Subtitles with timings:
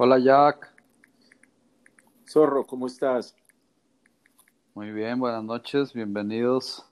[0.00, 0.72] Hola Jack.
[2.24, 3.34] Zorro, ¿cómo estás?
[4.72, 6.86] Muy bien, buenas noches, bienvenidos.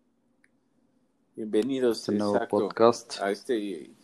[1.37, 3.95] Bienvenidos a este nuevo podcast a este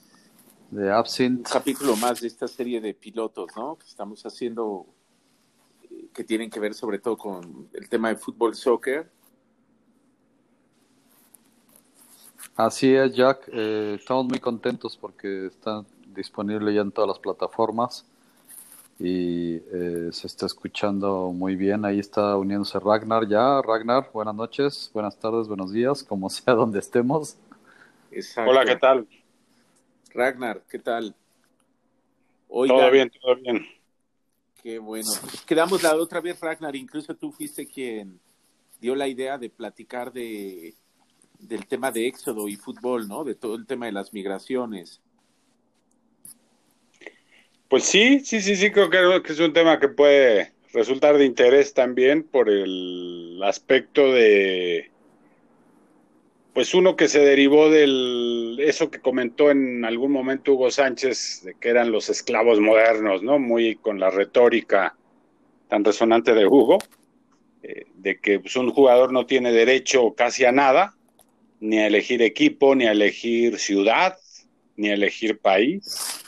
[0.71, 1.49] de Absinthe.
[1.49, 3.75] Un capítulo más de esta serie de pilotos, ¿no?
[3.75, 4.87] Que estamos haciendo,
[5.82, 9.11] eh, que tienen que ver sobre todo con el tema de fútbol, soccer.
[12.55, 13.50] Así es, Jack.
[13.53, 18.06] Eh, estamos muy contentos porque está disponible ya en todas las plataformas
[18.98, 21.84] y eh, se está escuchando muy bien.
[21.84, 23.60] Ahí está uniéndose Ragnar ya.
[23.62, 27.36] Ragnar, buenas noches, buenas tardes, buenos días, como sea donde estemos.
[28.47, 29.06] Hola, ¿qué tal?
[30.14, 31.14] Ragnar, ¿qué tal?
[32.48, 33.66] todo bien, todo bien.
[34.62, 35.11] Qué bueno.
[35.47, 38.20] Quedamos la otra vez, Ragnar, incluso tú fuiste quien
[38.80, 40.74] dio la idea de platicar de
[41.42, 43.24] del tema de éxodo y fútbol, ¿no?
[43.24, 45.00] De todo el tema de las migraciones.
[47.73, 48.91] Pues sí, sí, sí, sí, creo
[49.23, 54.91] que es un tema que puede resultar de interés también por el aspecto de,
[56.53, 61.55] pues uno que se derivó del, eso que comentó en algún momento Hugo Sánchez, de
[61.55, 63.39] que eran los esclavos modernos, ¿no?
[63.39, 64.95] Muy con la retórica
[65.70, 66.77] tan resonante de Hugo,
[67.62, 70.95] eh, de que pues, un jugador no tiene derecho casi a nada,
[71.59, 74.19] ni a elegir equipo, ni a elegir ciudad,
[74.77, 76.22] ni a elegir país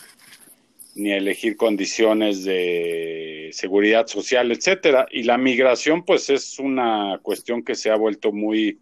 [0.95, 5.06] ni elegir condiciones de seguridad social, etcétera.
[5.11, 8.78] Y la migración, pues, es una cuestión que se ha vuelto muy,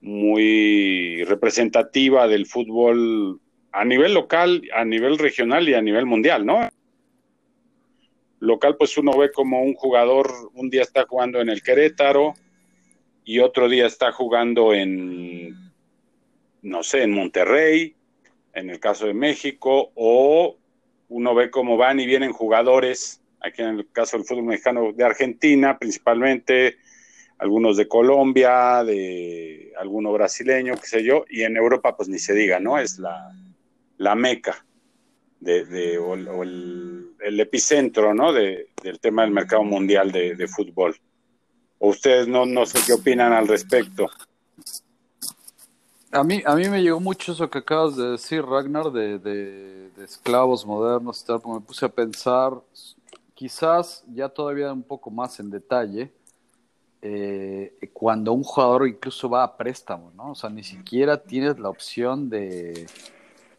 [0.00, 3.40] muy representativa del fútbol
[3.72, 6.68] a nivel local, a nivel regional y a nivel mundial, ¿no?
[8.40, 12.34] Local, pues uno ve como un jugador un día está jugando en el Querétaro
[13.24, 15.54] y otro día está jugando en,
[16.62, 17.94] no sé, en Monterrey,
[18.54, 20.56] en el caso de México, o
[21.10, 25.04] uno ve cómo van y vienen jugadores, aquí en el caso del fútbol mexicano de
[25.04, 26.78] Argentina principalmente,
[27.38, 32.34] algunos de Colombia, de alguno brasileño, qué sé yo, y en Europa pues ni se
[32.34, 32.78] diga, ¿no?
[32.78, 33.32] Es la,
[33.98, 34.64] la meca
[35.40, 38.32] de, o, el, epicentro, ¿no?
[38.32, 40.96] De, del tema del mercado mundial de, de fútbol.
[41.78, 44.06] ¿O ustedes no, no sé qué opinan al respecto?
[46.12, 50.66] A mí, a mí me llegó mucho eso que acabas de decir, Ragnar, de, esclavos
[50.66, 52.52] modernos y tal, porque me puse a pensar,
[53.32, 56.12] quizás ya todavía un poco más en detalle,
[57.00, 60.32] eh, cuando un jugador incluso va a préstamo, ¿no?
[60.32, 62.88] O sea, ni siquiera tienes la opción de,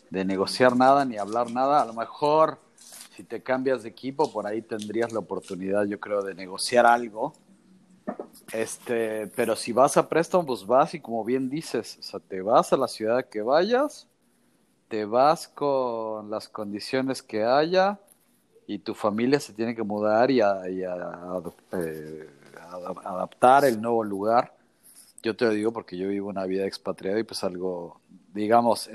[0.09, 1.81] de negociar nada ni hablar nada.
[1.81, 2.59] A lo mejor,
[3.15, 7.33] si te cambias de equipo, por ahí tendrías la oportunidad, yo creo, de negociar algo
[8.53, 12.41] este, pero si vas a préstamo, pues vas y como bien dices, o sea, te
[12.41, 14.07] vas a la ciudad que vayas,
[14.87, 17.99] te vas con las condiciones que haya
[18.67, 22.29] y tu familia se tiene que mudar y, eh,
[23.03, 24.53] adaptar el nuevo lugar.
[25.23, 28.01] Yo te lo digo porque yo vivo una vida expatriada y pues algo,
[28.33, 28.89] digamos,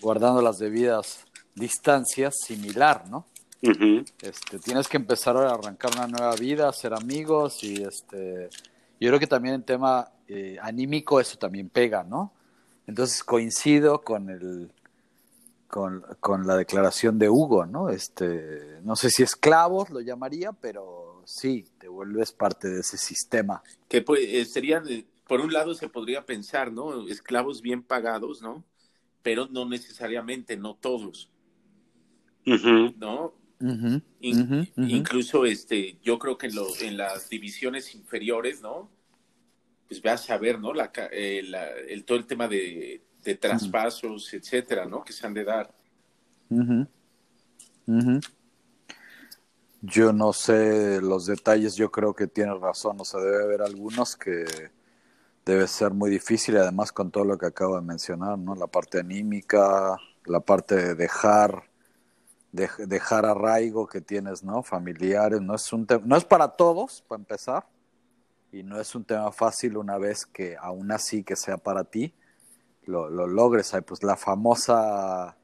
[0.00, 1.24] guardando las debidas
[1.54, 3.26] distancias, similar, ¿no?
[3.62, 8.48] Este, tienes que empezar a arrancar una nueva vida, hacer amigos y este,
[8.98, 12.32] yo creo que también en tema eh, anímico eso también pega, ¿no?
[12.86, 14.72] Entonces coincido con el
[15.68, 17.90] con, con, la declaración de Hugo, ¿no?
[17.90, 23.62] Este, no sé si esclavos lo llamaría, pero sí, te vuelves parte de ese sistema.
[23.88, 27.06] Que pues, eh, serían, eh, por un lado se podría pensar, ¿no?
[27.06, 28.64] Esclavos bien pagados, ¿no?
[29.22, 31.30] Pero no necesariamente, no todos.
[32.44, 33.32] ¿No?
[34.20, 38.90] Incluso este, yo creo que en, en las divisiones inferiores, ¿no?
[39.86, 40.72] Pues ve a saber, ¿no?
[40.72, 41.42] La, eh,
[41.88, 43.02] el, todo el tema de,
[43.38, 45.04] traspasos, etcétera, ¿no?
[45.04, 45.74] Que se han de dar.
[49.82, 54.16] Yo no sé los detalles, yo creo que tienes razón, o sea, debe haber algunos
[54.16, 54.44] que
[55.44, 58.54] debe ser muy difícil, además con todo lo que acabo de mencionar, ¿no?
[58.54, 59.96] La parte anímica,
[60.26, 61.69] la parte de dejar
[62.52, 64.62] de, dejar arraigo que tienes, ¿no?
[64.62, 67.66] Familiares, no es un no es para todos, para empezar,
[68.52, 72.12] y no es un tema fácil una vez que aún así que sea para ti,
[72.86, 73.74] lo, lo logres.
[73.74, 75.36] Hay pues la famosa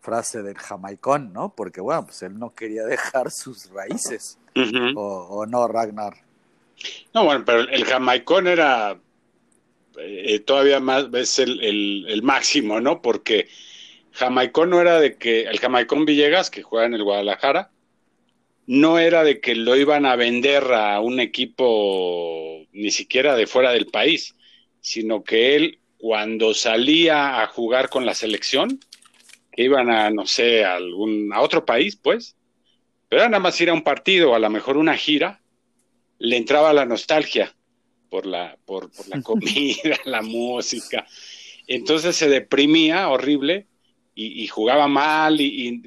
[0.00, 1.54] frase del jamaicón, ¿no?
[1.54, 4.38] Porque bueno, pues él no quería dejar sus raíces,
[4.96, 6.14] o, no, Ragnar.
[7.14, 8.98] No, bueno, pero el jamaicón era
[9.98, 13.02] eh, todavía más, es el, el, el máximo, ¿no?
[13.02, 13.48] Porque
[14.12, 17.70] Jamaicón no era de que el Jamaicón Villegas, que juega en el Guadalajara,
[18.66, 23.72] no era de que lo iban a vender a un equipo ni siquiera de fuera
[23.72, 24.36] del país,
[24.80, 28.80] sino que él cuando salía a jugar con la selección,
[29.52, 32.36] que iban a, no sé, a, algún, a otro país, pues,
[33.08, 35.40] Pero nada más ir a un partido, a lo mejor una gira,
[36.18, 37.54] le entraba la nostalgia
[38.08, 41.06] por la, por, por la comida, la música.
[41.66, 43.66] Entonces se deprimía horrible
[44.22, 45.82] y, jugaba mal y,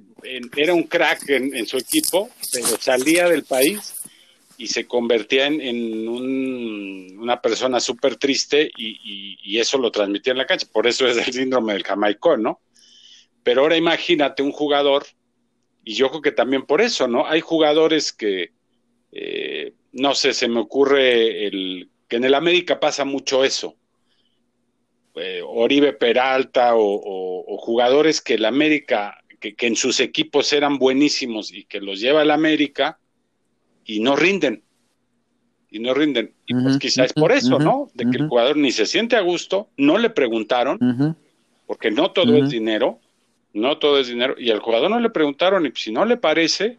[0.55, 3.95] era un crack en, su equipo, pero salía del país
[4.57, 6.07] y se convertía en,
[7.19, 10.67] una persona súper triste y, eso lo transmitía en la cancha.
[10.71, 12.59] Por eso es el síndrome del jamaicón, ¿no?
[13.43, 15.05] Pero ahora imagínate un jugador,
[15.83, 17.27] y yo creo que también por eso, ¿no?
[17.27, 18.51] Hay jugadores que,
[19.11, 23.75] eh, no sé, se me ocurre el que en el América pasa mucho eso.
[25.15, 27.32] Eh, Oribe Peralta o,
[27.63, 32.31] jugadores que el América, que, en sus equipos eran buenísimos y que los lleva el
[32.31, 32.99] América
[33.85, 34.63] y no rinden.
[35.71, 36.33] Y no rinden.
[36.45, 37.89] Y pues quizás es por eso, ¿no?
[37.93, 41.15] De que el jugador ni se siente a gusto, no le preguntaron,
[41.65, 42.99] porque no todo es dinero,
[43.53, 46.77] no todo es dinero, y al jugador no le preguntaron, y si no le parece,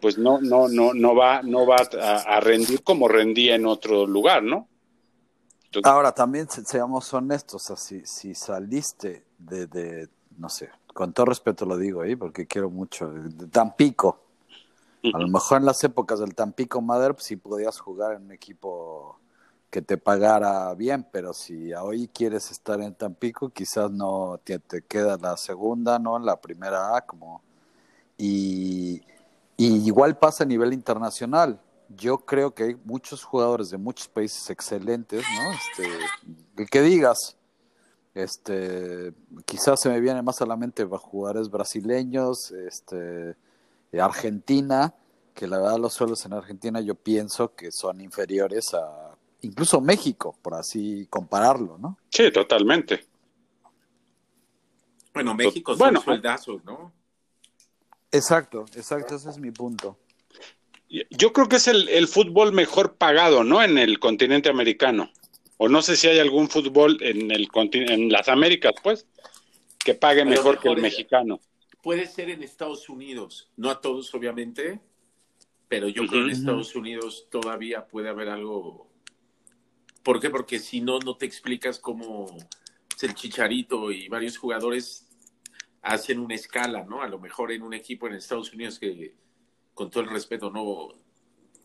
[0.00, 4.42] pues no, no, no, no va, no va a rendir como rendía en otro lugar,
[4.42, 4.68] ¿no?
[5.84, 11.76] Ahora, también seamos honestos, o si, si saliste de, no sé, con todo respeto lo
[11.76, 14.24] digo ahí, porque quiero mucho, de Tampico,
[15.12, 18.32] a lo mejor en las épocas del Tampico Madero, pues sí podías jugar en un
[18.32, 19.18] equipo
[19.70, 24.82] que te pagara bien, pero si hoy quieres estar en Tampico, quizás no te, te
[24.82, 26.18] queda la segunda, ¿no?
[26.18, 27.42] La primera A, como...
[28.16, 29.02] Y,
[29.56, 34.50] y igual pasa a nivel internacional yo creo que hay muchos jugadores de muchos países
[34.50, 35.52] excelentes, ¿no?
[35.52, 37.36] Este, el que digas,
[38.14, 39.12] este,
[39.44, 43.36] quizás se me viene más a la mente jugadores brasileños, este,
[44.00, 44.94] Argentina,
[45.34, 50.36] que la verdad los suelos en Argentina yo pienso que son inferiores a incluso México,
[50.42, 51.96] por así compararlo, ¿no?
[52.10, 53.06] Sí, totalmente.
[55.14, 56.92] Bueno, México son bueno, sueldazos, ¿no?
[58.10, 59.96] Exacto, exacto, ese es mi punto.
[60.88, 63.62] Yo creo que es el, fútbol mejor pagado, ¿no?
[63.62, 65.10] En el continente americano.
[65.58, 69.06] O no sé si hay algún fútbol en, el, en las Américas, pues,
[69.78, 71.40] que pague mejor que el mexicano.
[71.82, 74.80] Puede ser en Estados Unidos, no a todos, obviamente,
[75.68, 78.88] pero yo creo que en Estados Unidos todavía puede haber algo.
[80.02, 80.30] ¿Por qué?
[80.30, 82.26] Porque si no, no te explicas cómo
[83.02, 85.06] el Chicharito y varios jugadores
[85.82, 87.02] hacen una escala, ¿no?
[87.02, 89.14] A lo mejor en un equipo en Estados Unidos que
[89.78, 90.88] con todo el respeto, no,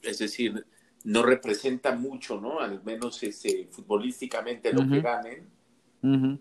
[0.04, 0.64] es decir,
[1.04, 2.60] no representa mucho, ¿no?
[2.60, 5.48] Al menos ese, futbolísticamente lo que ganen,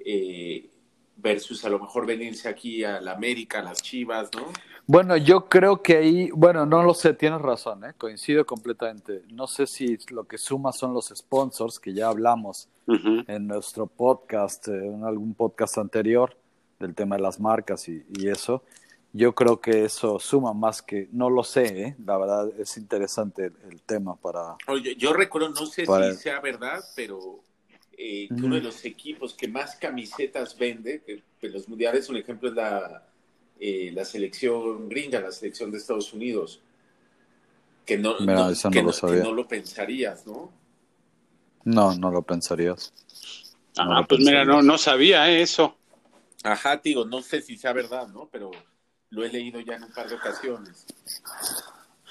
[0.05, 0.69] eh,
[1.17, 4.49] versus a lo mejor venirse aquí a la América, a las Chivas, ¿no?
[4.87, 7.95] Bueno, yo creo que ahí, bueno, no lo sé, tienes razón, ¿eh?
[7.97, 9.23] coincido completamente.
[9.33, 14.69] No sé si lo que suma son los sponsors, que ya hablamos en nuestro podcast,
[14.69, 16.37] eh, en algún podcast anterior,
[16.79, 18.63] del tema de las marcas y, y eso
[19.13, 21.97] yo creo que eso suma más que, no lo sé, ¿eh?
[22.05, 24.57] la verdad es interesante el, tema para...
[24.69, 27.41] Oye, yo recuerdo, no sé si sea verdad, pero
[27.97, 32.55] eh, uno de los equipos que más camisetas vende, que, los mundiales, un ejemplo es
[32.55, 33.07] la,
[33.61, 36.61] eh, la selección gringa, la selección de Estados Unidos,
[37.85, 40.51] que no, no, lo pensarías, ¿no?
[41.65, 42.95] No, no lo pensarías.
[43.77, 45.77] Ah, pues mira, no, no sabía eso.
[46.45, 48.29] Ajá, digo, no sé si sea verdad, ¿no?
[48.31, 48.51] Pero
[49.13, 50.87] lo he leído ya en un par de ocasiones.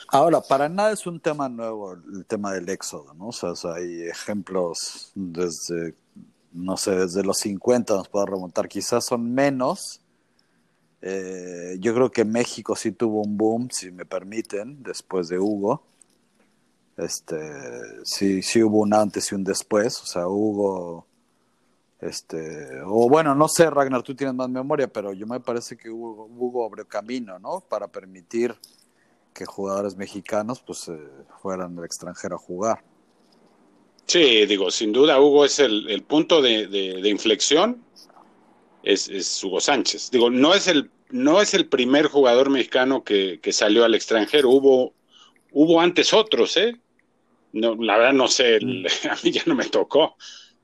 [0.07, 3.29] Ahora, para nada es un tema nuevo el tema del éxodo, ¿no?
[3.29, 5.95] O sea, hay ejemplos desde,
[6.51, 10.01] no sé, desde los 50 nos puedo remontar, quizás son menos.
[11.01, 15.83] Eh, yo creo que México sí tuvo un boom, si me permiten, después de Hugo.
[16.97, 17.39] Este,
[18.03, 21.07] sí, sí hubo un antes y un después, o sea, Hugo
[22.01, 25.89] este, o bueno, no sé, Ragnar, tú tienes más memoria, pero yo me parece que
[25.89, 27.63] Hugo, abrió camino, ¿no?
[27.69, 28.55] Para permitir
[29.33, 30.97] que jugadores mexicanos pues eh,
[31.41, 32.83] fueran del extranjero a jugar.
[34.07, 37.83] Sí, digo, sin duda Hugo es el, punto de, inflexión,
[38.81, 40.09] es, Hugo Sánchez.
[40.09, 44.93] Digo, no es el, no es el primer jugador mexicano que, salió al extranjero, hubo,
[45.51, 46.81] hubo antes otros, ¿eh?
[47.53, 48.55] No, la verdad no sé,
[49.09, 50.15] a mí ya no me tocó,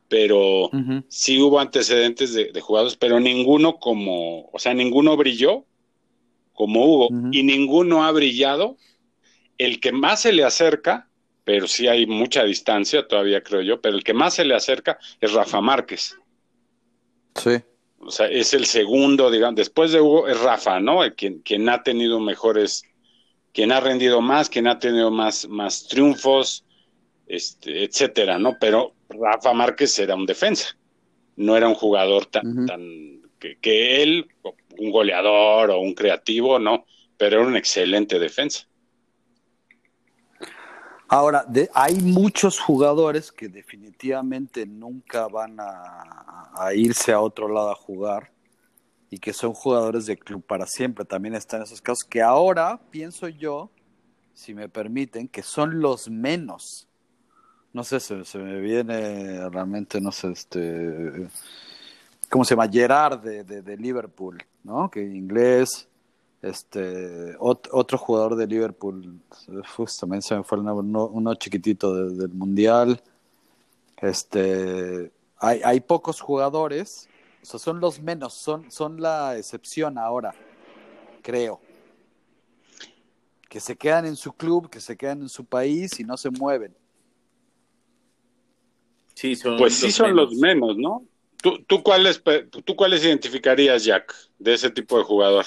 [0.07, 0.69] pero
[1.07, 5.65] sí hubo antecedentes de, jugadores, pero ninguno como, o sea, ninguno brilló
[6.53, 8.77] como Hugo y ninguno ha brillado.
[9.57, 11.09] El que más se le acerca,
[11.43, 14.97] pero sí hay mucha distancia todavía creo yo, pero el que más se le acerca
[15.19, 16.15] es Rafa Márquez.
[17.35, 17.61] Sí.
[17.99, 20.99] O sea, es el segundo, digamos, después de Hugo es Rafa, ¿no?
[21.15, 22.83] Quien, quien ha tenido mejores,
[23.53, 26.63] quien ha rendido más, quien ha tenido más, más triunfos,
[27.25, 28.57] este, etcétera, ¿no?
[28.59, 30.77] Pero Rafa Márquez era un defensa,
[31.35, 34.27] no era un jugador tan, tan que, él,
[34.79, 36.85] un goleador o un creativo, no,
[37.17, 38.67] pero era una excelente defensa.
[41.09, 47.71] Ahora, de, hay muchos jugadores que definitivamente nunca van a, a, irse a otro lado
[47.71, 48.33] a jugar
[49.09, 51.05] y que son jugadores de club para siempre.
[51.05, 53.71] También están esos casos que ahora pienso yo,
[54.33, 56.86] si me permiten, que son los menos.
[57.77, 61.29] No sé, se, se me viene realmente, no sé, este,
[62.27, 62.67] ¿cómo se llama?
[62.67, 64.89] Gerard de, de, Liverpool, ¿no?
[64.89, 65.87] Que inglés,
[66.41, 69.21] este ot, otro jugador de Liverpool
[69.99, 72.99] también se me fue uno, uno chiquitito de, del mundial
[73.97, 77.07] este hay, hay pocos jugadores
[77.43, 80.33] o sea, son los menos son, son la excepción ahora
[81.21, 81.59] creo
[83.47, 86.31] que se quedan en su club que se quedan en su país y no se
[86.31, 86.75] mueven
[89.17, 90.29] sí, son pues sí son menos.
[90.29, 91.03] los menos no
[91.41, 92.21] ¿Tú, tú, cuáles,
[92.65, 95.45] ¿Tú cuáles identificarías, Jack, de ese tipo de jugador?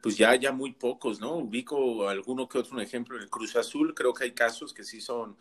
[0.00, 1.36] pues ya, ya muy pocos, ¿no?
[1.36, 4.84] Ubico alguno que otro un ejemplo en el Cruz Azul, creo que hay casos que
[4.84, 5.34] sí son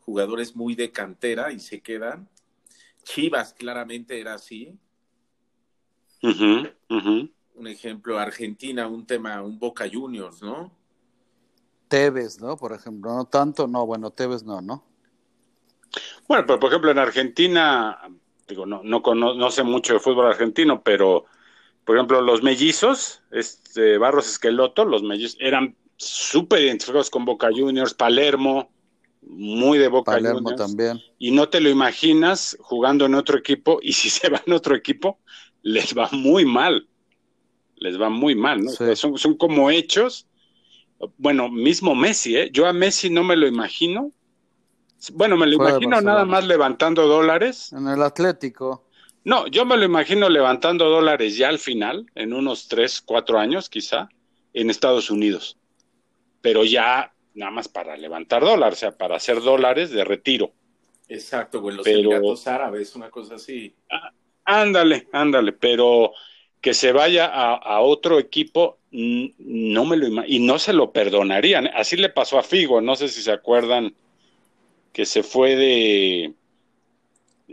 [0.00, 2.28] jugadores muy de cantera y se quedan.
[3.04, 4.76] Chivas claramente era así.
[6.22, 7.32] Uh -huh, uh -huh.
[7.54, 10.72] Un ejemplo, Argentina, un tema, un Boca Juniors, ¿no?
[11.86, 12.56] Tevez, ¿no?
[12.56, 14.89] Por ejemplo, no tanto, no, bueno, Tevez no, ¿no?
[16.30, 17.98] Bueno, pero por ejemplo en Argentina,
[18.46, 21.24] digo, no, no, no, no sé mucho de fútbol argentino, pero
[21.84, 27.94] por ejemplo, los mellizos, este, Barros Esqueloto, los mellizos eran súper identificados con Boca Juniors,
[27.94, 28.70] Palermo,
[29.22, 30.68] muy de Boca Palermo Juniors.
[30.68, 31.00] también.
[31.18, 34.76] Y no te lo imaginas jugando en otro equipo, y si se va en otro
[34.76, 35.18] equipo,
[35.62, 36.86] les va muy mal.
[37.74, 38.70] Les va muy mal, ¿no?
[38.70, 38.84] Sí.
[38.84, 40.28] O sea, son, son como hechos.
[41.16, 42.50] Bueno, mismo Messi, ¿eh?
[42.52, 44.12] Yo a Messi no me lo imagino.
[45.14, 47.72] Bueno, me lo imagino nada más levantando dólares.
[47.72, 48.84] En el Atlético.
[49.24, 53.68] No, yo me lo imagino levantando dólares ya al final, en unos tres, cuatro años
[53.68, 54.08] quizá,
[54.54, 55.58] en Estados Unidos.
[56.40, 60.52] Pero ya nada más para levantar dólares, o sea, para hacer dólares de retiro.
[61.08, 63.74] Exacto, güey, los Pero- Emiratos Árabes, una cosa así.
[64.44, 66.12] Ándale, ándale, pero
[66.60, 70.92] que se vaya a, a otro equipo, no me lo imagino, y no se lo
[70.92, 71.68] perdonarían.
[71.68, 73.94] Así le pasó a Figo, no sé si se acuerdan
[74.92, 76.34] que se fue de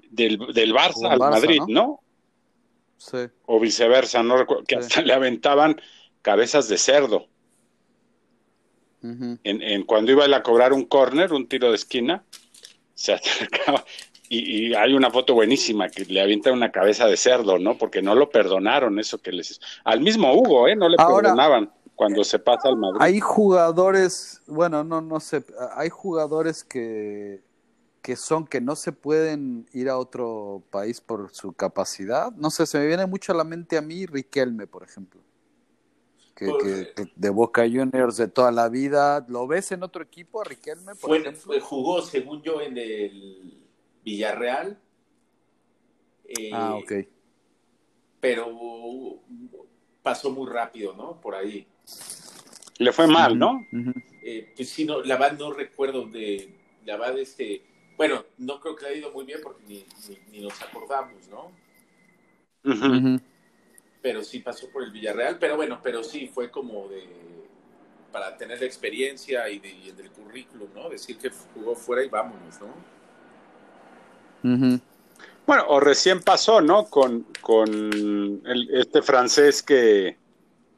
[0.10, 1.67] del, del Barça al Madrid, ¿no?
[1.67, 2.00] ¿no?
[2.98, 3.17] Sí.
[3.46, 4.82] o viceversa, no recuerdo, que Sí.
[4.82, 5.79] hasta le aventaban
[6.24, 7.27] cabezas de cerdo.
[9.03, 12.24] En, en cuando iba a cobrar un córner, un tiro de esquina,
[12.94, 13.86] se acercaba
[14.27, 17.77] y, y hay una foto buenísima que le avienta una cabeza de cerdo, ¿no?
[17.77, 19.62] Porque no lo perdonaron eso que les.
[19.86, 20.75] Al mismo Hugo, ¿eh?
[20.75, 23.00] No le Ahora- perdonaban cuando se pasa al Madrid.
[23.01, 25.44] Hay jugadores, bueno, no, no sé,
[25.75, 27.42] hay jugadores que,
[28.04, 32.32] que son que no se pueden ir a otro país por su capacidad.
[32.34, 35.20] No sé, se me viene mucho a la mente a mí Riquelme, por ejemplo.
[36.36, 39.25] Que, Por- que- que de Boca Juniors de toda la vida.
[39.27, 41.42] ¿Lo ves en otro equipo Riquelme, por Fue, ejemplo?
[41.42, 43.68] fue- jugó, según yo, en el
[44.04, 44.80] Villarreal.
[46.25, 46.92] Eh, Ah, ok.
[48.22, 49.20] Pero
[50.04, 51.20] pasó muy rápido, ¿no?
[51.20, 51.66] Por ahí.
[52.79, 53.65] Le fue mal, ¿no?
[54.22, 56.50] Eh, pues sí, no, la no recuerdo de
[56.86, 57.63] la verdad este,
[57.98, 61.27] bueno, no creo que le haya ido muy bien porque ni, ni, ni nos acordamos,
[61.29, 61.51] ¿no?
[64.01, 67.27] Pero sí pasó por el Villarreal, pero bueno, pero sí fue como de
[68.12, 70.89] para tener la experiencia y, de, y del currículum, ¿no?
[70.89, 72.67] Decir que jugó fuera y vámonos, ¿no?
[75.46, 76.86] Bueno, o recién pasó, ¿no?
[76.86, 80.17] Con, con el- este francés que,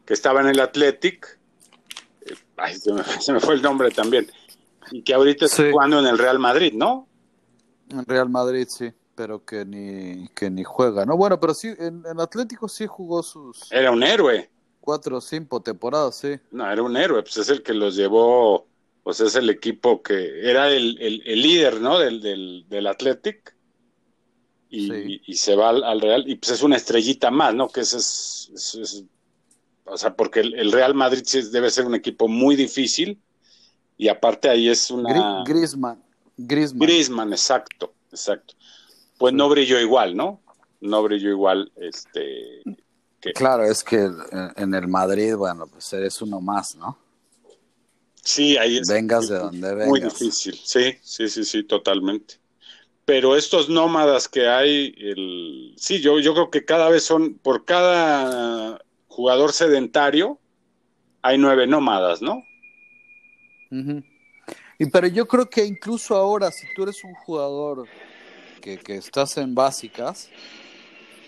[0.09, 1.37] que estaba en el Athletic.
[2.25, 4.27] Eh, Ay, se me, se me fue el nombre también.
[4.91, 7.07] Y que ahorita está jugando en el Real Madrid, ¿no?
[7.91, 11.15] En Real Madrid sí, pero que ni, que ni juega, ¿no?
[11.15, 14.49] Bueno, pero sí, en, en Atlético sí jugó sus Era un héroe.
[14.81, 16.39] cuatro o cinco temporadas, sí.
[16.49, 17.21] No, era un héroe.
[17.21, 18.65] Pues es el que los llevó,
[19.03, 21.99] pues es el equipo que era el, el- el líder, ¿no?
[21.99, 23.55] Del, del, del Athletic.
[24.71, 25.21] Y, Sí.
[25.27, 26.27] y se va al, al Real.
[26.27, 27.69] Y pues es una estrellita más, ¿no?
[27.69, 29.03] Que ese es, es- es-
[29.89, 33.19] o sea, porque el, el Real Madrid debe ser un equipo muy difícil.
[33.97, 35.09] Y aparte ahí es una...
[35.43, 36.01] Gri- Griezmann.
[36.37, 36.79] Griezmann.
[36.87, 38.53] Griezmann, exacto, exacto.
[39.17, 40.39] Pues no brilló igual, ¿no?
[40.79, 42.61] No brilló igual, este...
[43.19, 44.09] que- Claro, es que
[44.55, 46.97] en, el Madrid, bueno, pues eres uno más, ¿no?
[48.23, 50.17] Sí, ahí es Vengas de donde muy vengas.
[50.17, 50.57] difícil.
[50.63, 52.35] Sí, sí, sí, sí, totalmente.
[53.03, 55.73] Pero estos nómadas que hay, el...
[55.77, 58.79] sí, yo, yo creo que cada vez son, por cada
[59.19, 60.39] jugador sedentario,
[61.21, 62.41] hay nueve nómadas, ¿no?
[64.79, 67.85] Y pero yo creo que incluso ahora, si tú eres un jugador
[68.61, 70.29] que, que estás en básicas,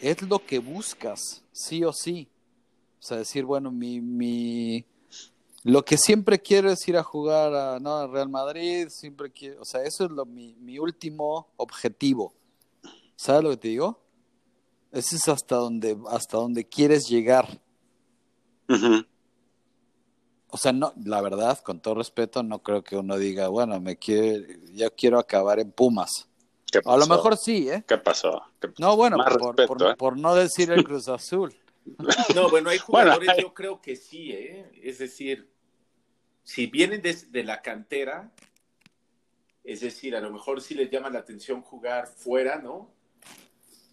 [0.01, 2.29] es lo que buscas, sí o sí.
[2.97, 4.85] O sea, decir, bueno, mi, mi,
[5.63, 7.97] lo que siempre quiero es ir a jugar a, ¿no?
[7.97, 12.33] a Real Madrid, siempre quiero, o sea, eso es lo, mi, mi último objetivo.
[13.17, 13.99] ¿Sabes lo que te digo?
[14.93, 17.59] Ese es hasta donde, hasta donde quieres llegar.
[20.49, 23.97] O sea, no, la verdad, con todo respeto, no creo que uno diga, bueno, me
[23.97, 26.27] quiero, yo quiero acabar en Pumas.
[26.71, 27.83] ¿Qué A lo mejor sí, ¿eh?
[27.87, 28.41] ¿Qué pasó?
[28.59, 28.81] ¿Qué pasó?
[28.81, 29.95] No, bueno, Más por, respeto, por- ¿eh?
[29.97, 31.53] por no decir el Cruz Azul.
[32.35, 34.69] No, bueno, hay Bueno, jugadores, hay- yo creo que sí, ¿eh?
[34.83, 35.49] Es decir,
[36.43, 38.31] si vienen de, de la cantera,
[39.63, 42.91] es decir, a lo mejor sí les llama la atención jugar fuera, ¿no?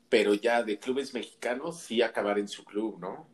[0.09, 3.29] Pero ya de clubes mexicanos, sí acabar en su club, ¿no?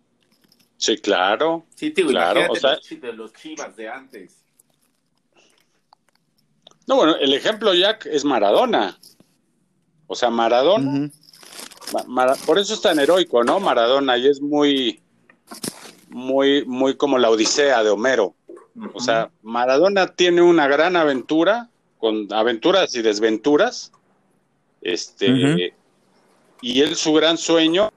[0.76, 1.64] Sí, claro.
[1.74, 4.36] Sí, Claro, imagínate o sea- los, chi- de los chivas de antes.
[6.86, 8.98] No, bueno, el ejemplo, Jack, es Maradona.
[10.06, 11.10] O sea, Maradona,
[12.46, 13.58] por eso es tan heroico, ¿no?
[13.60, 15.00] Maradona, y es muy,
[16.10, 18.34] muy, muy como la Odisea de Homero.
[18.92, 23.92] O sea, Maradona tiene una gran aventura, con aventuras y desventuras.
[24.82, 25.72] Este,
[26.60, 27.90] y él su gran sueño,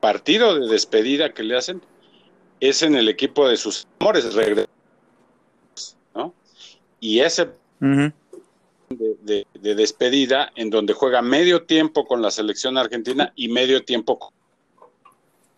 [0.00, 1.82] partido de despedida que le hacen,
[2.60, 4.26] es en el equipo de sus amores,
[6.14, 6.34] ¿no?
[7.00, 8.12] Y ese Ujú.
[8.90, 13.84] de, de- de despedida en donde juega medio tiempo con la selección argentina y medio
[13.84, 14.30] tiempo con...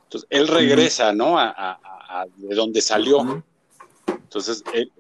[0.05, 1.39] Entonces, él regresa, ¿no?
[1.39, 3.43] A, a- a- a de donde salió.
[4.07, 4.93] Entonces, él-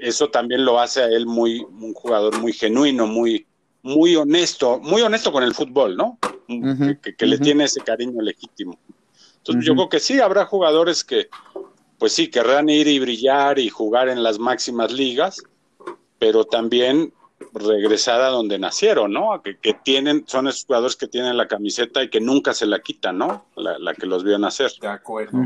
[0.00, 3.46] eso también lo hace a él muy un jugador muy genuino, muy
[3.84, 6.16] muy honesto, muy honesto con el fútbol, ¿no?
[7.16, 8.78] Que, le tiene ese cariño legítimo.
[9.38, 11.28] Entonces, yo creo que sí, habrá jugadores que,
[11.98, 15.42] pues sí, querrán ir y brillar y jugar en las máximas ligas,
[16.18, 17.12] pero también
[17.52, 19.42] regresar a donde nacieron, ¿no?
[19.42, 22.80] Que, que tienen, son esos jugadores que tienen la camiseta y que nunca se la
[22.80, 23.46] quitan, ¿no?
[23.56, 24.70] La, la que los vio nacer.
[24.80, 25.38] De acuerdo.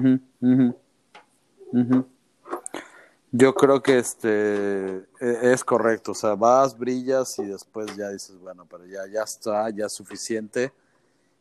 [3.33, 8.39] Yo creo que este e- es correcto, o sea, vas, brillas y después ya dices,
[8.41, 10.73] bueno, pero ya, ya está, ya es suficiente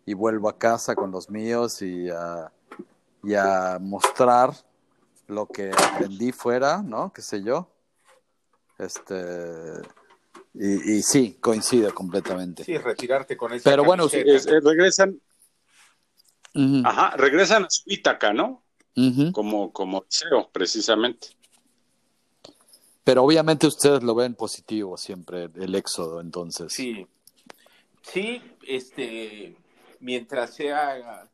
[0.05, 2.51] y vuelvo a casa con los míos y a,
[3.23, 4.51] y a mostrar
[5.27, 7.11] lo que aprendí fuera, ¿no?
[7.11, 7.67] Qué sé yo.
[8.77, 9.15] Este
[10.53, 12.63] y, y sí, coincido completamente.
[12.63, 14.35] Sí, retirarte con esa Pero bueno, camiseta.
[14.35, 15.19] Es- eh, regresan,
[16.83, 18.63] ajá, regresan a su Ítaca, ¿no?
[19.33, 21.29] Como, como deseo, precisamente.
[23.03, 26.73] Pero obviamente ustedes lo ven positivo siempre, el éxodo, entonces.
[26.73, 27.05] Sí,
[28.01, 29.55] sí, este,
[29.99, 31.27] mientras sea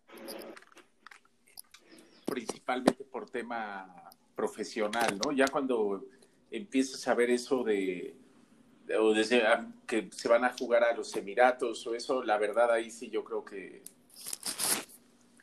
[2.26, 5.32] principalmente por tema profesional, ¿no?
[5.32, 6.06] Ya cuando
[6.50, 8.16] empiezas a ver eso de,
[8.86, 9.42] de- o desde
[9.86, 13.24] que se van a jugar a los Emiratos o eso, la verdad ahí sí yo
[13.24, 13.84] creo que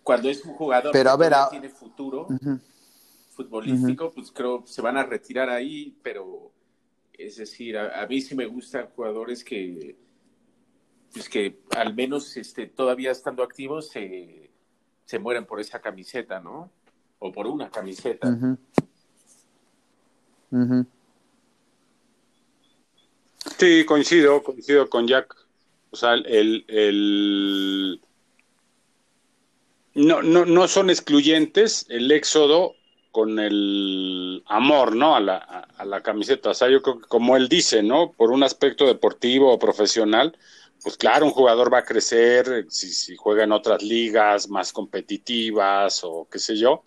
[0.02, 2.28] cuando es un jugador Pero, que a ver, todavía a- tiene futuro
[3.30, 6.50] futbolístico, pues creo se van a retirar ahí, pero
[7.12, 9.96] es decir, a, a mí sí me gustan jugadores que
[11.12, 14.50] pues que al menos este todavía estando activos se,
[15.04, 16.70] se mueren por esa camiseta, ¿no?
[17.18, 18.28] O por una camiseta.
[20.50, 20.86] Ujú.
[23.58, 25.34] Sí, coincido, coincido con Jack.
[25.90, 28.00] O sea, el, el
[29.94, 32.74] no, no, no son excluyentes el éxodo
[33.10, 35.16] con el amor, ¿no?
[35.16, 36.50] A la, a, a la camiseta.
[36.50, 38.12] O sea, yo creo que como él dice, ¿no?
[38.12, 40.36] Por un aspecto deportivo o profesional,
[40.82, 46.02] pues claro, un jugador va a crecer eh, si, juega en otras ligas más competitivas
[46.04, 46.84] o qué sé yo.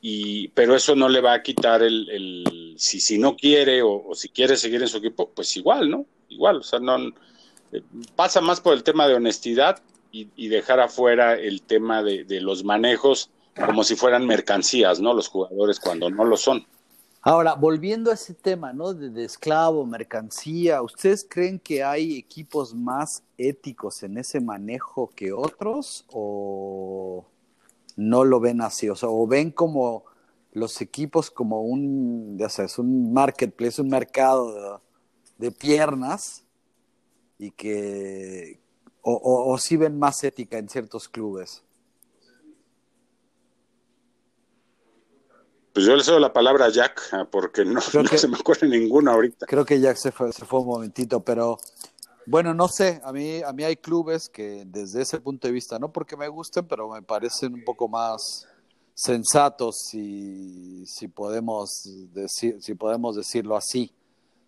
[0.00, 4.14] Y, pero eso no le va a quitar el, el si, si no quiere o,
[4.14, 6.06] si quiere seguir en su equipo, pues igual, ¿no?
[6.28, 7.08] Igual, o sea, no
[7.72, 7.82] eh,
[8.14, 13.30] pasa más por el tema de honestidad y, dejar afuera el tema de los manejos
[13.66, 15.14] como si fueran mercancías, ¿no?
[15.14, 16.66] Los jugadores cuando no lo son.
[17.20, 18.94] Ahora, volviendo a ese tema, ¿no?
[18.94, 26.06] De, esclavo, mercancía, ¿ustedes creen que hay equipos más éticos en ese manejo que otros
[26.10, 27.26] o
[27.96, 28.88] no lo ven así?
[28.88, 30.04] O sea, o ven como
[30.52, 34.80] los equipos como un, ya sabes, un marketplace, un mercado
[35.38, 36.44] de, piernas
[37.38, 38.60] y que,
[39.02, 41.64] o, o, sí ven más ética en ciertos clubes.
[45.78, 48.26] Pues yo le cedo la palabra a Jack, ah, porque no, Creo no que- se
[48.26, 49.46] me ocurre ninguno ahorita.
[49.46, 51.56] Creo que Jack se fue, se fue un momentito, pero
[52.26, 55.78] bueno, no sé, a mí, a mí hay clubes que desde ese punto de vista,
[55.78, 58.44] no porque me gusten, pero me parecen un poco más
[58.92, 63.92] sensatos si, si podemos decir, si podemos decirlo así.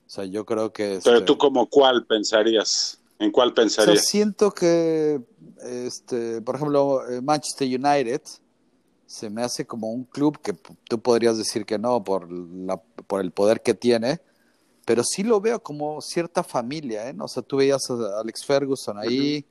[0.08, 3.62] O sea, yo creo que Pero este, tú como cuál pensarías, ¿en cuál o sea,
[3.62, 4.04] pensarías?
[4.04, 5.20] siento que
[5.62, 8.20] este, por ejemplo, eh, Manchester United
[9.10, 10.52] se me hace como un club que
[10.88, 14.20] tú podrías decir que no por, la, por el poder que tiene,
[14.84, 17.16] pero sí lo veo como cierta familia, ¿eh?
[17.18, 19.44] O sea, tú veías a Alex Ferguson ahí,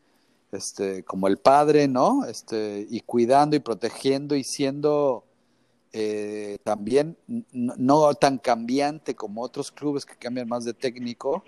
[0.53, 2.23] este, como el padre, ¿no?
[2.23, 5.25] Este, y cuidando y protegiendo y siendo
[5.91, 7.17] eh, también
[7.51, 11.43] no, tan cambiante como otros clubes que cambian más de técnico.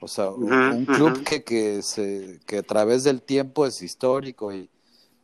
[0.00, 4.68] O sea, un club que, que, se, que a través del tiempo es histórico y,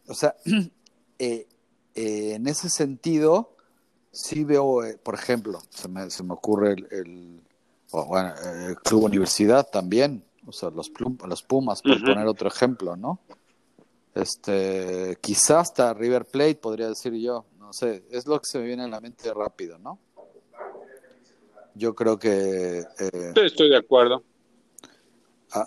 [0.06, 0.36] o sea,
[1.18, 1.48] eh,
[1.94, 3.54] eh, en ese sentido,
[4.10, 7.40] sí veo, eh, por ejemplo, se me, se me ocurre el,
[7.90, 8.34] bueno,
[8.66, 10.90] el Club Universidad también, o sea, los,
[11.26, 13.20] los Pumas, por poner otro ejemplo, ¿no?
[14.14, 18.66] Este, quizás hasta River Plate, podría decir yo, no sé, es lo que se me
[18.66, 19.98] viene a la mente rápido, ¿no?
[21.76, 22.78] Yo creo que...
[22.78, 24.22] Eh, estoy de acuerdo.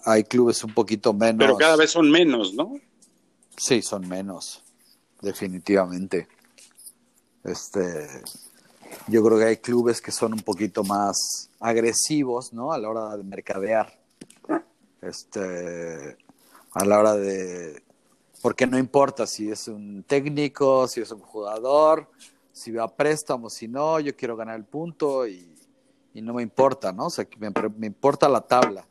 [0.05, 1.39] Hay clubes un poquito menos...
[1.39, 2.73] Pero cada vez son menos, ¿no?
[3.57, 4.63] Sí, son menos
[5.21, 6.27] definitivamente.
[7.43, 8.07] Este,
[9.07, 12.71] yo creo que hay clubes que son un poquito más agresivos, ¿no?
[12.73, 13.97] A la hora de mercadear.
[15.01, 16.17] Este,
[16.73, 17.81] a la hora de,
[18.41, 22.09] porque no importa si es un técnico, si es un jugador,
[22.51, 25.53] si va a préstamo, si no, yo quiero ganar el punto y,
[26.13, 27.05] no me importa, ¿no?
[27.05, 28.87] O sea, me, me importa la tabla.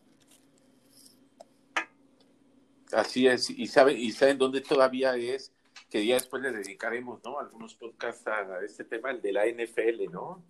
[2.93, 5.53] Así es, y saben, y saben dónde todavía es
[5.97, 7.41] que ya después le dedicaremos, ¿no?
[7.41, 10.43] Algunos podcasts a este tema, el de la NFL, ¿no?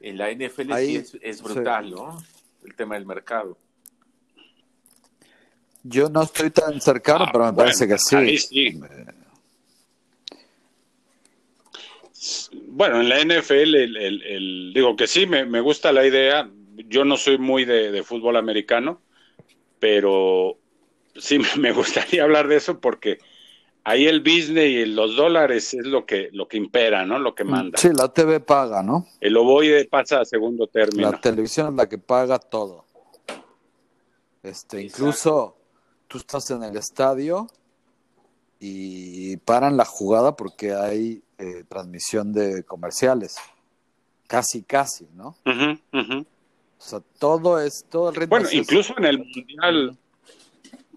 [0.00, 2.18] En la NFL sí es, brutal, ¿no?
[2.64, 3.56] El tema del mercado.
[5.84, 8.36] Yo no estoy tan cercano, ah, pero me parece que sí.
[8.38, 8.80] sí.
[12.66, 16.50] Bueno, en la NFL, el, digo que sí, me, me, gusta la idea.
[16.88, 19.00] Yo no soy muy de, de fútbol americano,
[19.78, 20.58] pero
[21.18, 23.18] sí me gustaría hablar de eso porque
[23.84, 27.18] ahí el business y los dólares es lo que lo que impera, ¿no?
[27.18, 27.78] Lo que mm, manda.
[27.78, 29.06] Sí, la TV paga, ¿no?
[29.20, 31.10] El ovoide pasa a segundo término.
[31.10, 32.84] La televisión es la que paga todo.
[34.42, 35.56] Este, incluso
[36.06, 37.48] tú estás en el estadio
[38.60, 43.36] y paran la jugada porque hay eh, transmisión de comerciales.
[44.26, 45.36] Casi, casi, ¿no?
[45.46, 48.36] O sea, todo es, todo el ritmo.
[48.36, 49.98] Bueno, incluso en el mundial,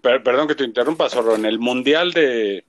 [0.02, 2.64] perdón que te interrumpa, Zorro, en el Mundial de,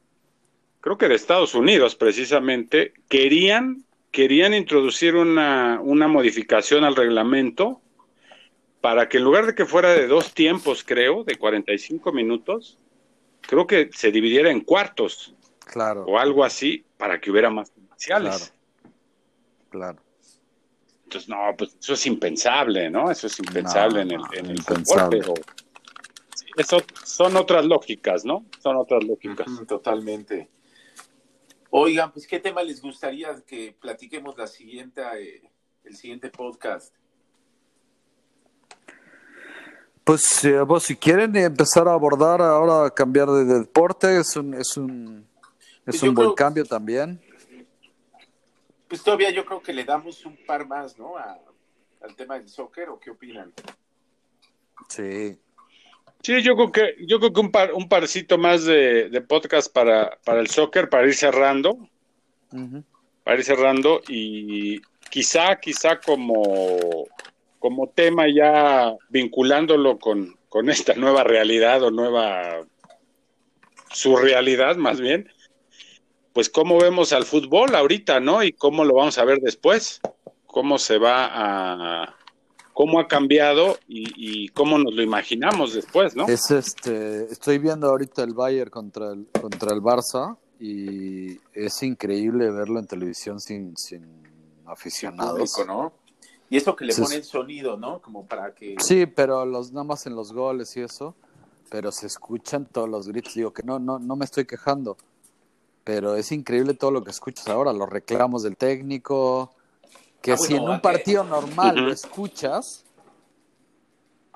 [0.80, 7.82] creo que de Estados Unidos precisamente, querían, querían introducir una, una modificación al reglamento
[8.82, 12.78] para que en lugar de que fuera de dos tiempos, creo, de 45 minutos,
[13.42, 15.34] creo que se dividiera en cuartos.
[15.60, 16.04] Claro.
[16.06, 18.54] O algo así, para que hubiera más comerciales.
[18.54, 18.64] Claro.
[19.70, 20.04] Claro.
[21.06, 23.10] Entonces, no, pues eso es impensable, ¿no?
[23.10, 25.42] Eso es impensable en el, en el fútbol,
[26.56, 28.46] eso son otras lógicas, ¿no?
[28.60, 29.48] Son otras lógicas.
[29.68, 30.50] Totalmente.
[31.70, 35.50] Oigan, pues, ¿qué tema les gustaría que platiquemos la siguiente, eh,
[35.84, 36.94] el siguiente podcast?
[40.04, 44.78] Pues eh, vos, si quieren empezar a abordar ahora, cambiar de, deporte, es un, es
[44.78, 45.28] un,
[45.80, 47.20] es pues un buen cambio también.
[48.88, 51.16] Pues todavía yo creo que le damos un par más, ¿no?
[51.18, 53.52] al tema del soccer, ¿o qué opinan?
[54.90, 55.40] Sí.
[56.24, 60.18] Sí, yo creo que, yo creo que un, par, un parcito más de, podcast para,
[60.24, 61.90] para el soccer, para ir cerrando.
[63.24, 67.08] Para ir cerrando y quizá, quizá como,
[67.60, 72.66] como tema ya vinculándolo con, con esta nueva realidad o nueva
[73.92, 75.30] surrealidad más bien,
[76.32, 78.44] pues cómo vemos al fútbol ahorita, ¿no?
[78.44, 80.00] Y cómo lo vamos a ver después,
[80.46, 82.16] cómo se va a,
[82.74, 86.28] cómo ha cambiado y, cómo nos lo imaginamos después, ¿no?
[86.28, 92.52] Es este, estoy viendo ahorita el Bayern contra el, contra el Barça y es increíble
[92.52, 94.04] verlo en televisión sin, sin
[94.66, 95.52] aficionados.
[95.66, 95.94] ¿no?
[96.50, 98.02] Y eso que le ponen sonido, ¿no?
[98.02, 98.76] Como para que...
[98.80, 101.16] Sí, pero los, nada más en los goles y eso,
[101.70, 103.34] pero se escuchan todos los gritos.
[103.34, 104.98] Digo que no, no, no me estoy quejando,
[105.84, 109.54] pero es increíble todo lo que escuchas ahora, los reclamos del técnico,
[110.24, 112.86] que ah, si en un partido normal lo escuchas.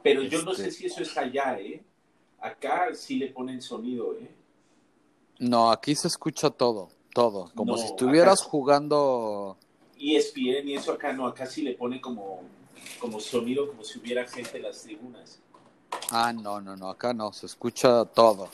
[0.04, 1.82] Pero yo no sé este si eso es allá, ¿eh?
[2.42, 4.30] Acá sí le ponen sonido, ¿eh?
[5.40, 7.52] No, aquí se escucha todo, todo.
[7.56, 9.58] Como si estuvieras jugando.
[9.98, 12.42] ESPN y eso acá no, acá sí le pone como,
[13.00, 15.40] como sonido, como si hubiera gente en las tribunas.
[16.12, 18.50] Ah, no, no, no, acá no, se escucha todo.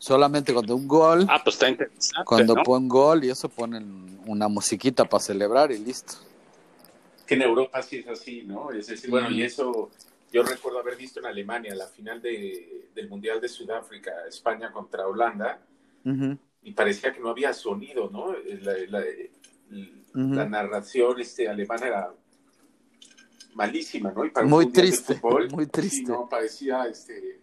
[0.00, 1.26] Solamente cuando un gol.
[1.28, 2.24] Ah, pues está interesante.
[2.24, 6.14] Cuando ponen gol y eso ponen una musiquita para celebrar y listo.
[7.26, 8.72] Que en Europa sí es así, ¿no?
[8.72, 9.90] Es decir, bueno, y eso
[10.32, 15.06] yo recuerdo haber visto en Alemania la final de, del Mundial de Sudáfrica, España contra
[15.06, 15.60] Holanda,
[16.62, 18.34] y parecía que no había sonido, ¿no?
[18.62, 19.04] La,
[20.14, 22.14] la, narración este, alemana era
[23.52, 24.24] malísima, ¿no?
[24.24, 26.10] Y para muy triste, fútbol, muy triste.
[26.10, 26.26] ¿no?
[26.26, 27.38] Parecía, este,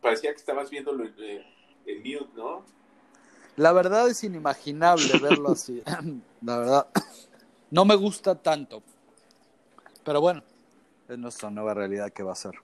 [0.00, 1.57] parecía que estabas viéndolo en, eh,
[1.88, 2.64] en mute, ¿no?
[3.56, 5.82] La verdad es inimaginable verlo así.
[6.42, 6.88] La verdad,
[7.70, 8.82] no me gusta tanto.
[10.04, 10.42] Pero bueno,
[11.08, 12.54] es nuestra nueva realidad que va a ser.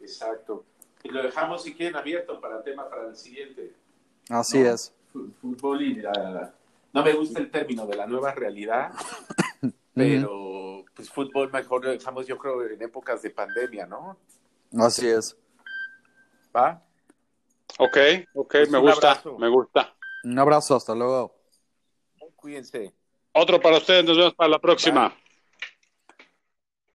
[0.00, 0.64] Exacto.
[1.02, 3.74] Y lo dejamos, si quieren, abierto para el tema para el siguiente.
[4.28, 4.92] Así es.
[5.40, 6.02] Fútbol y
[6.92, 8.92] No me gusta el término de la nueva realidad,
[9.94, 14.16] pero pues fútbol mejor lo dejamos, yo creo, en épocas de pandemia, ¿no?
[14.78, 15.36] Así es.
[16.54, 16.82] ¿Va?
[17.82, 17.96] Ok,
[18.34, 19.96] ok, pues me gusta, me gusta.
[20.24, 21.34] Un abrazo, hasta luego.
[22.36, 22.92] Cuídense.
[23.32, 25.16] Otro para ustedes, nos vemos para la próxima.